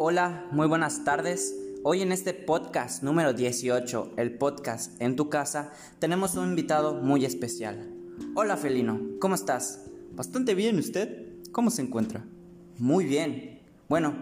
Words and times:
hola, 0.00 0.46
muy 0.52 0.68
buenas 0.68 1.02
tardes. 1.02 1.56
Hoy 1.82 2.02
en 2.02 2.12
este 2.12 2.32
podcast 2.32 3.02
número 3.02 3.32
18, 3.32 4.12
el 4.16 4.38
podcast 4.38 4.92
en 5.02 5.16
tu 5.16 5.28
casa, 5.28 5.72
tenemos 5.98 6.36
un 6.36 6.50
invitado 6.50 6.94
muy 6.94 7.24
especial. 7.24 7.92
Hola 8.36 8.56
Felino, 8.56 9.00
¿cómo 9.20 9.34
estás? 9.34 9.86
Bastante 10.12 10.54
bien, 10.54 10.78
¿usted? 10.78 11.26
¿Cómo 11.50 11.70
se 11.70 11.82
encuentra? 11.82 12.24
Muy 12.78 13.06
bien. 13.06 13.60
Bueno, 13.88 14.14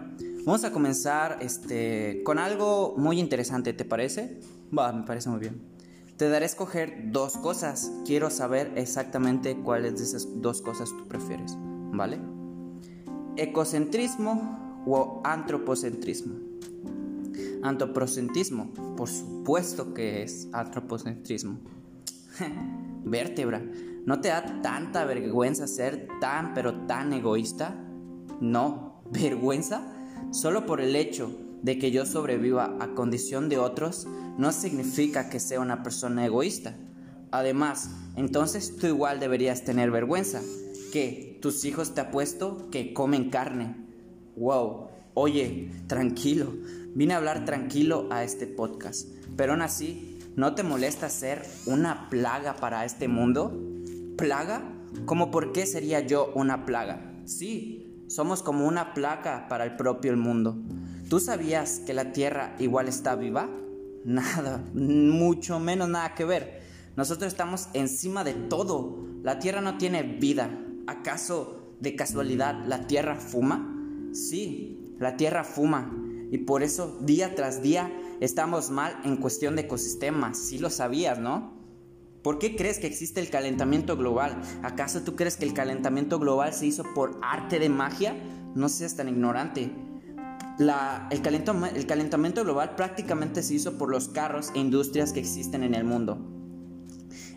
vamos 0.45 0.63
a 0.63 0.71
comenzar 0.71 1.37
este, 1.41 2.23
con 2.23 2.39
algo 2.39 2.95
muy 2.97 3.19
interesante, 3.19 3.71
¿te 3.71 3.85
parece? 3.85 4.39
Va, 4.75 4.91
me 4.91 5.05
parece 5.05 5.29
muy 5.29 5.39
bien. 5.39 5.61
Te 6.17 6.27
daré 6.27 6.45
a 6.45 6.47
escoger 6.47 7.11
dos 7.11 7.37
cosas. 7.37 7.91
Quiero 8.03 8.31
saber 8.31 8.71
exactamente 8.75 9.55
cuáles 9.55 9.99
de 9.99 10.05
esas 10.05 10.41
dos 10.41 10.63
cosas 10.63 10.89
tú 10.89 11.07
prefieres, 11.07 11.55
¿vale? 11.91 12.19
Ecocentrismo 13.35 14.66
o 14.87 15.21
antropocentrismo. 15.23 16.35
Antropocentrismo, 17.61 18.73
por 18.95 19.09
supuesto 19.09 19.93
que 19.93 20.23
es 20.23 20.47
antropocentrismo. 20.53 21.59
Vértebra, 23.03 23.61
¿no 24.05 24.21
te 24.21 24.29
da 24.29 24.61
tanta 24.61 25.05
vergüenza 25.05 25.67
ser 25.67 26.07
tan 26.21 26.53
pero 26.53 26.85
tan 26.85 27.11
egoísta? 27.13 27.75
No, 28.39 29.01
vergüenza 29.11 29.93
solo 30.31 30.65
por 30.65 30.81
el 30.81 30.95
hecho 30.95 31.31
de 31.61 31.77
que 31.79 31.91
yo 31.91 32.05
sobreviva 32.05 32.77
a 32.79 32.93
condición 32.93 33.49
de 33.49 33.57
otros 33.57 34.07
no 34.37 34.51
significa 34.51 35.29
que 35.29 35.39
sea 35.39 35.59
una 35.59 35.83
persona 35.83 36.25
egoísta. 36.25 36.75
Además, 37.31 37.89
entonces 38.15 38.77
tú 38.77 38.87
igual 38.87 39.19
deberías 39.19 39.63
tener 39.63 39.91
vergüenza, 39.91 40.41
que 40.93 41.39
tus 41.41 41.65
hijos 41.65 41.93
te 41.93 42.01
apuesto 42.01 42.69
que 42.69 42.93
comen 42.93 43.29
carne. 43.29 43.86
Wow, 44.37 44.89
oye, 45.15 45.71
tranquilo, 45.87 46.53
vine 46.93 47.15
a 47.15 47.17
hablar 47.17 47.43
tranquilo 47.43 48.07
a 48.11 48.23
este 48.23 48.45
podcast, 48.45 49.09
pero 49.35 49.53
aún 49.53 49.63
así, 49.63 50.19
¿no 50.35 50.53
te 50.53 50.61
molesta 50.61 51.09
ser 51.09 51.43
una 51.65 52.07
plaga 52.09 52.55
para 52.55 52.85
este 52.85 53.07
mundo? 53.07 53.59
¿Plaga? 54.15 54.61
¿Cómo 55.05 55.31
por 55.31 55.53
qué 55.53 55.65
sería 55.65 56.01
yo 56.01 56.31
una 56.35 56.65
plaga? 56.67 57.19
Sí, 57.25 58.05
somos 58.07 58.43
como 58.43 58.67
una 58.67 58.93
plaga 58.93 59.47
para 59.47 59.63
el 59.63 59.75
propio 59.75 60.15
mundo. 60.15 60.55
¿Tú 61.09 61.19
sabías 61.19 61.79
que 61.79 61.95
la 61.95 62.11
Tierra 62.11 62.55
igual 62.59 62.87
está 62.87 63.15
viva? 63.15 63.49
Nada, 64.05 64.63
mucho 64.75 65.59
menos 65.59 65.89
nada 65.89 66.13
que 66.13 66.25
ver. 66.25 66.61
Nosotros 66.95 67.27
estamos 67.27 67.69
encima 67.73 68.23
de 68.23 68.33
todo. 68.33 69.03
La 69.23 69.39
Tierra 69.39 69.61
no 69.61 69.77
tiene 69.79 70.03
vida. 70.03 70.49
¿Acaso 70.85 71.73
de 71.79 71.95
casualidad 71.95 72.63
la 72.65 72.85
Tierra 72.85 73.15
fuma? 73.15 73.76
Sí, 74.13 74.95
la 74.99 75.17
Tierra 75.17 75.43
fuma. 75.43 75.91
Y 76.31 76.39
por 76.39 76.63
eso 76.63 76.97
día 77.01 77.35
tras 77.35 77.61
día 77.61 77.91
estamos 78.19 78.69
mal 78.69 78.99
en 79.03 79.17
cuestión 79.17 79.55
de 79.55 79.63
ecosistemas. 79.63 80.37
Sí 80.37 80.59
lo 80.59 80.69
sabías, 80.69 81.19
¿no? 81.19 81.55
¿Por 82.21 82.39
qué 82.39 82.55
crees 82.55 82.79
que 82.79 82.87
existe 82.87 83.21
el 83.21 83.29
calentamiento 83.29 83.95
global? 83.95 84.41
¿Acaso 84.63 85.03
tú 85.03 85.15
crees 85.15 85.37
que 85.37 85.45
el 85.45 85.53
calentamiento 85.53 86.19
global 86.19 86.53
se 86.53 86.65
hizo 86.65 86.83
por 86.93 87.19
arte 87.21 87.59
de 87.59 87.69
magia? 87.69 88.15
No 88.55 88.67
seas 88.67 88.95
tan 88.95 89.07
ignorante 89.07 89.71
el, 90.59 91.85
calentamiento 91.85 92.43
global 92.43 92.75
prácticamente 92.75 93.43
se 93.43 93.55
hizo 93.55 93.77
por 93.77 93.89
los 93.89 94.07
carros 94.07 94.51
e 94.55 94.59
industrias 94.59 95.13
que 95.13 95.19
existen 95.19 95.63
en 95.63 95.75
el 95.75 95.83
mundo. 95.83 96.17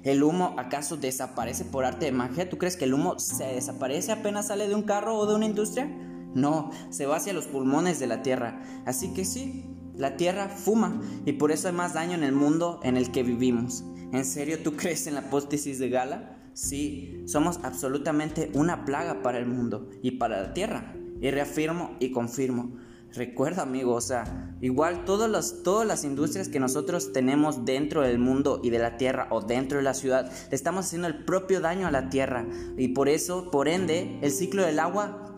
¿El 0.02 0.22
humo 0.22 0.54
acaso 0.58 0.96
desaparece 0.96 1.66
por 1.66 1.84
arte 1.84 2.06
de 2.06 2.12
magia? 2.12 2.48
¿Tú 2.48 2.56
crees 2.56 2.76
que 2.76 2.86
el 2.86 2.94
humo 2.94 3.18
se 3.18 3.44
desaparece 3.44 4.12
apenas 4.12 4.46
sale 4.46 4.66
de 4.66 4.74
un 4.74 4.82
carro 4.82 5.16
o 5.16 5.26
de 5.26 5.34
una 5.34 5.44
industria? 5.44 5.90
No, 6.34 6.70
se 6.90 7.06
va 7.06 7.16
hacia 7.16 7.32
los 7.32 7.46
pulmones 7.46 7.98
de 7.98 8.06
la 8.06 8.22
Tierra. 8.22 8.62
Así 8.86 9.12
que 9.12 9.24
sí, 9.24 9.64
la 9.94 10.16
Tierra 10.16 10.48
fuma 10.48 11.00
y 11.24 11.32
por 11.32 11.52
eso 11.52 11.68
hay 11.68 11.74
más 11.74 11.94
daño 11.94 12.14
en 12.14 12.24
el 12.24 12.32
mundo 12.32 12.80
en 12.82 12.96
el 12.96 13.10
que 13.10 13.22
vivimos. 13.22 13.84
¿En 14.12 14.24
serio 14.24 14.62
tú 14.62 14.72
crees 14.76 15.06
en 15.06 15.14
la 15.14 15.22
hipótesis 15.22 15.78
de 15.78 15.88
Gala? 15.88 16.36
Sí, 16.52 17.22
somos 17.26 17.60
absolutamente 17.62 18.50
una 18.54 18.84
plaga 18.84 19.22
para 19.22 19.38
el 19.38 19.46
mundo 19.46 19.88
y 20.02 20.12
para 20.12 20.40
la 20.40 20.54
Tierra. 20.54 20.94
Y 21.20 21.30
reafirmo 21.30 21.96
y 22.00 22.12
confirmo, 22.12 22.76
Recuerda, 23.14 23.62
amigo, 23.62 23.94
o 23.94 24.00
sea, 24.00 24.54
igual 24.60 25.04
todas 25.04 25.28
las, 25.28 25.62
todas 25.64 25.86
las 25.86 26.04
industrias 26.04 26.48
que 26.48 26.60
nosotros 26.60 27.12
tenemos 27.12 27.64
dentro 27.64 28.02
del 28.02 28.18
mundo 28.18 28.60
y 28.62 28.70
de 28.70 28.78
la 28.78 28.96
tierra 28.96 29.26
o 29.30 29.40
dentro 29.40 29.78
de 29.78 29.84
la 29.84 29.94
ciudad, 29.94 30.30
le 30.48 30.54
estamos 30.54 30.86
haciendo 30.86 31.08
el 31.08 31.24
propio 31.24 31.60
daño 31.60 31.88
a 31.88 31.90
la 31.90 32.08
tierra. 32.08 32.46
Y 32.76 32.88
por 32.88 33.08
eso, 33.08 33.50
por 33.50 33.66
ende, 33.66 34.18
el 34.22 34.30
ciclo 34.30 34.62
del 34.62 34.78
agua 34.78 35.34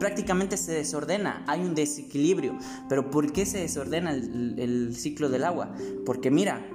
prácticamente 0.00 0.56
se 0.56 0.72
desordena, 0.72 1.44
hay 1.46 1.60
un 1.60 1.74
desequilibrio. 1.74 2.58
Pero 2.88 3.10
¿por 3.10 3.32
qué 3.32 3.46
se 3.46 3.58
desordena 3.58 4.12
el 4.12 4.96
ciclo 4.96 5.28
del 5.28 5.44
agua? 5.44 5.74
Porque 6.04 6.30
mira, 6.32 6.68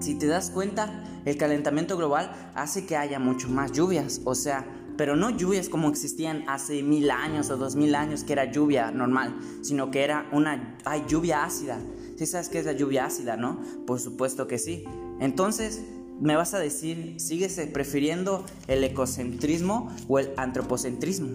si 0.00 0.14
te 0.14 0.26
das 0.26 0.50
cuenta, 0.50 1.04
el 1.24 1.36
calentamiento 1.36 1.96
global 1.96 2.30
hace 2.54 2.84
que 2.84 2.96
haya 2.96 3.18
mucho 3.18 3.48
más 3.48 3.72
lluvias, 3.72 4.20
o 4.24 4.34
sea, 4.34 4.66
pero 4.96 5.16
no 5.16 5.30
lluvias 5.30 5.68
como 5.68 5.88
existían 5.88 6.44
hace 6.48 6.82
mil 6.82 7.10
años 7.10 7.50
o 7.50 7.56
dos 7.56 7.76
mil 7.76 7.94
años, 7.94 8.24
que 8.24 8.32
era 8.32 8.50
lluvia 8.50 8.90
normal, 8.90 9.36
sino 9.62 9.90
que 9.90 10.02
era 10.04 10.28
una 10.32 10.78
hay 10.84 11.04
lluvia 11.06 11.44
ácida. 11.44 11.78
¿Sí 12.16 12.26
sabes 12.26 12.48
qué 12.48 12.58
es 12.60 12.66
la 12.66 12.72
lluvia 12.72 13.04
ácida, 13.04 13.36
no? 13.36 13.60
Por 13.86 14.00
supuesto 14.00 14.46
que 14.46 14.58
sí. 14.58 14.84
Entonces, 15.20 15.82
me 16.20 16.34
vas 16.34 16.54
a 16.54 16.58
decir, 16.58 17.20
¿sigues 17.20 17.60
prefiriendo 17.72 18.44
el 18.68 18.82
ecocentrismo 18.84 19.94
o 20.08 20.18
el 20.18 20.30
antropocentrismo? 20.36 21.28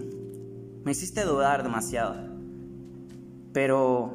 Me 0.84 0.90
hiciste 0.90 1.22
dudar 1.22 1.62
demasiado. 1.62 2.16
Pero, 3.52 4.14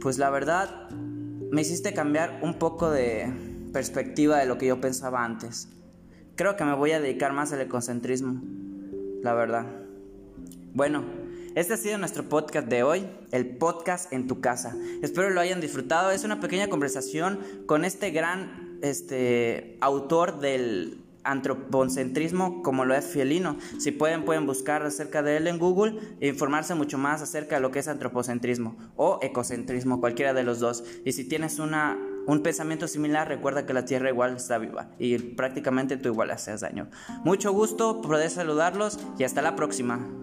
pues 0.00 0.18
la 0.18 0.30
verdad, 0.30 0.90
me 0.90 1.60
hiciste 1.60 1.94
cambiar 1.94 2.40
un 2.42 2.54
poco 2.54 2.90
de 2.90 3.32
perspectiva 3.72 4.38
de 4.38 4.46
lo 4.46 4.58
que 4.58 4.66
yo 4.66 4.80
pensaba 4.80 5.24
antes. 5.24 5.68
Creo 6.42 6.56
que 6.56 6.64
me 6.64 6.74
voy 6.74 6.90
a 6.90 6.98
dedicar 6.98 7.32
más 7.32 7.52
al 7.52 7.60
ecocentrismo, 7.60 8.42
la 9.22 9.32
verdad. 9.32 9.64
Bueno, 10.74 11.04
este 11.54 11.74
ha 11.74 11.76
sido 11.76 11.98
nuestro 11.98 12.28
podcast 12.28 12.66
de 12.66 12.82
hoy, 12.82 13.06
el 13.30 13.46
podcast 13.46 14.12
en 14.12 14.26
tu 14.26 14.40
casa. 14.40 14.74
Espero 15.02 15.30
lo 15.30 15.40
hayan 15.40 15.60
disfrutado. 15.60 16.10
Es 16.10 16.24
una 16.24 16.40
pequeña 16.40 16.66
conversación 16.66 17.38
con 17.66 17.84
este 17.84 18.10
gran 18.10 18.80
este, 18.82 19.78
autor 19.80 20.40
del 20.40 21.04
antropocentrismo 21.22 22.64
como 22.64 22.86
lo 22.86 22.96
es 22.96 23.06
Fielino. 23.06 23.56
Si 23.78 23.92
pueden, 23.92 24.24
pueden 24.24 24.44
buscar 24.44 24.82
acerca 24.82 25.22
de 25.22 25.36
él 25.36 25.46
en 25.46 25.60
Google 25.60 26.00
e 26.18 26.26
informarse 26.26 26.74
mucho 26.74 26.98
más 26.98 27.22
acerca 27.22 27.54
de 27.54 27.60
lo 27.60 27.70
que 27.70 27.78
es 27.78 27.86
antropocentrismo 27.86 28.76
o 28.96 29.20
ecocentrismo, 29.22 30.00
cualquiera 30.00 30.34
de 30.34 30.42
los 30.42 30.58
dos. 30.58 30.82
Y 31.04 31.12
si 31.12 31.22
tienes 31.22 31.60
una 31.60 31.96
un 32.26 32.42
pensamiento 32.42 32.88
similar, 32.88 33.28
recuerda 33.28 33.66
que 33.66 33.74
la 33.74 33.84
Tierra 33.84 34.08
igual 34.08 34.36
está 34.36 34.58
viva 34.58 34.90
y 34.98 35.18
prácticamente 35.18 35.96
tú 35.96 36.08
igual 36.08 36.30
haces 36.30 36.60
daño. 36.60 36.88
Mucho 37.24 37.52
gusto, 37.52 38.00
poder 38.00 38.30
saludarlos 38.30 38.98
y 39.18 39.24
hasta 39.24 39.42
la 39.42 39.56
próxima. 39.56 40.21